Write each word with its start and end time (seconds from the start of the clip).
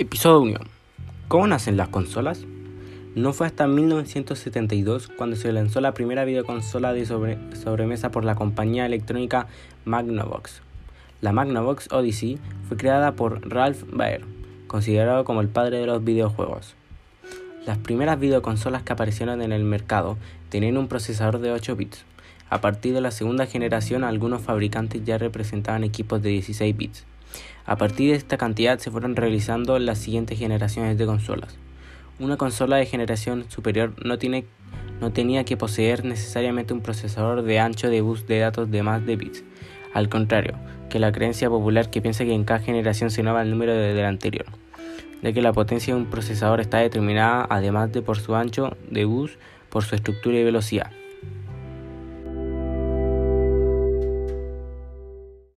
Episodio 0.00 0.40
1. 0.40 0.58
¿Cómo 1.28 1.46
nacen 1.46 1.76
las 1.76 1.90
consolas? 1.90 2.46
No 3.14 3.34
fue 3.34 3.46
hasta 3.46 3.66
1972 3.66 5.08
cuando 5.08 5.36
se 5.36 5.52
lanzó 5.52 5.82
la 5.82 5.92
primera 5.92 6.24
videoconsola 6.24 6.94
de 6.94 7.04
sobremesa 7.04 8.10
por 8.10 8.24
la 8.24 8.34
compañía 8.34 8.86
electrónica 8.86 9.46
Magnavox. 9.84 10.62
La 11.20 11.32
Magnavox 11.32 11.92
Odyssey 11.92 12.38
fue 12.66 12.78
creada 12.78 13.12
por 13.12 13.46
Ralph 13.46 13.82
Baer, 13.92 14.22
considerado 14.68 15.24
como 15.24 15.42
el 15.42 15.48
padre 15.48 15.80
de 15.80 15.86
los 15.86 16.02
videojuegos. 16.02 16.76
Las 17.66 17.76
primeras 17.76 18.18
videoconsolas 18.18 18.82
que 18.82 18.94
aparecieron 18.94 19.42
en 19.42 19.52
el 19.52 19.64
mercado 19.64 20.16
tenían 20.48 20.78
un 20.78 20.88
procesador 20.88 21.40
de 21.40 21.52
8 21.52 21.76
bits. 21.76 22.06
A 22.48 22.62
partir 22.62 22.94
de 22.94 23.02
la 23.02 23.10
segunda 23.10 23.44
generación, 23.44 24.04
algunos 24.04 24.40
fabricantes 24.40 25.04
ya 25.04 25.18
representaban 25.18 25.84
equipos 25.84 26.22
de 26.22 26.30
16 26.30 26.74
bits. 26.74 27.04
A 27.66 27.76
partir 27.76 28.10
de 28.10 28.16
esta 28.16 28.36
cantidad 28.36 28.78
se 28.78 28.90
fueron 28.90 29.16
realizando 29.16 29.78
las 29.78 29.98
siguientes 29.98 30.38
generaciones 30.38 30.98
de 30.98 31.06
consolas. 31.06 31.56
Una 32.18 32.36
consola 32.36 32.76
de 32.76 32.86
generación 32.86 33.44
superior 33.48 33.94
no, 34.04 34.18
tiene, 34.18 34.44
no 35.00 35.12
tenía 35.12 35.44
que 35.44 35.56
poseer 35.56 36.04
necesariamente 36.04 36.74
un 36.74 36.80
procesador 36.80 37.42
de 37.42 37.58
ancho 37.60 37.88
de 37.88 38.00
bus 38.00 38.26
de 38.26 38.40
datos 38.40 38.70
de 38.70 38.82
más 38.82 39.06
de 39.06 39.16
bits. 39.16 39.44
Al 39.94 40.08
contrario, 40.08 40.54
que 40.88 40.98
la 40.98 41.12
creencia 41.12 41.48
popular 41.48 41.90
que 41.90 42.02
piensa 42.02 42.24
que 42.24 42.34
en 42.34 42.44
cada 42.44 42.60
generación 42.60 43.10
se 43.10 43.20
innova 43.22 43.42
el 43.42 43.50
número 43.50 43.72
de 43.72 43.94
la 43.94 44.08
anterior, 44.08 44.46
ya 45.22 45.32
que 45.32 45.40
la 45.40 45.52
potencia 45.52 45.94
de 45.94 46.00
un 46.00 46.10
procesador 46.10 46.60
está 46.60 46.78
determinada 46.78 47.46
además 47.48 47.92
de 47.92 48.02
por 48.02 48.18
su 48.18 48.34
ancho 48.34 48.76
de 48.90 49.04
bus, 49.04 49.38
por 49.70 49.84
su 49.84 49.94
estructura 49.94 50.38
y 50.38 50.44
velocidad. 50.44 50.90